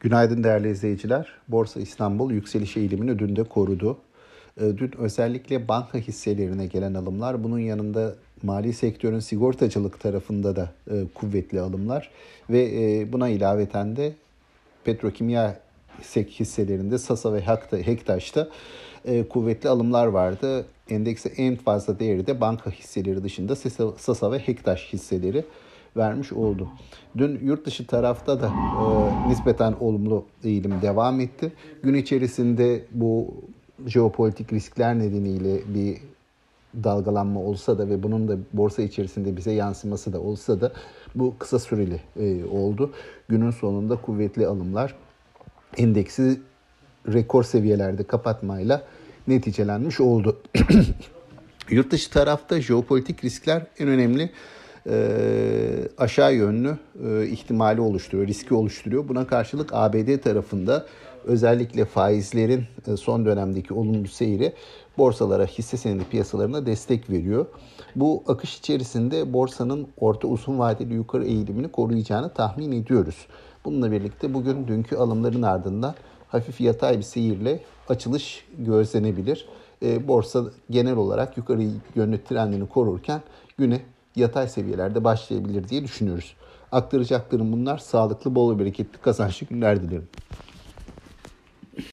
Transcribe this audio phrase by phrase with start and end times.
[0.00, 1.26] Günaydın değerli izleyiciler.
[1.48, 3.98] Borsa İstanbul yükseliş eğilimini dün de korudu.
[4.60, 11.04] Ee, dün özellikle banka hisselerine gelen alımlar, bunun yanında mali sektörün sigortacılık tarafında da e,
[11.14, 12.10] kuvvetli alımlar
[12.50, 14.12] ve e, buna ilaveten de
[14.84, 15.60] petrokimya
[16.16, 17.40] hisselerinde Sasa ve
[17.84, 18.48] Hektaş'ta
[19.04, 20.66] e, kuvvetli alımlar vardı.
[20.90, 23.56] Endekse en fazla değeri de banka hisseleri dışında
[23.96, 25.44] Sasa ve Hektaş hisseleri
[25.96, 26.68] vermiş oldu.
[27.18, 31.52] Dün yurt dışı tarafta da e, nispeten olumlu eğilim devam etti.
[31.82, 33.34] Gün içerisinde bu
[33.86, 35.96] jeopolitik riskler nedeniyle bir
[36.84, 40.72] dalgalanma olsa da ve bunun da borsa içerisinde bize yansıması da olsa da
[41.14, 42.92] bu kısa süreli e, oldu.
[43.28, 44.94] Günün sonunda kuvvetli alımlar
[45.76, 46.40] endeksi
[47.12, 48.82] rekor seviyelerde kapatmayla
[49.28, 50.40] neticelenmiş oldu.
[51.70, 54.30] Yurt dışı tarafta jeopolitik riskler en önemli
[55.98, 59.08] aşağı yönlü e, ihtimali oluşturuyor, riski oluşturuyor.
[59.08, 60.86] Buna karşılık ABD tarafında
[61.24, 64.52] özellikle faizlerin e, son dönemdeki olumlu seyri
[64.98, 67.46] borsalara, hisse senedi piyasalarına destek veriyor.
[67.96, 73.26] Bu akış içerisinde borsanın orta uzun vadeli yukarı eğilimini koruyacağını tahmin ediyoruz.
[73.64, 75.94] Bununla birlikte bugün dünkü alımların ardından
[76.28, 79.48] hafif yatay bir seyirle açılış gözlenebilir.
[79.82, 81.62] E, borsa genel olarak yukarı
[81.94, 83.20] yönlü trendini korurken
[83.58, 83.80] güne
[84.16, 86.34] yatay seviyelerde başlayabilir diye düşünüyoruz.
[86.72, 87.78] Aktaracaklarım bunlar.
[87.78, 90.08] Sağlıklı, bol ve bereketli kazançlı günler dilerim.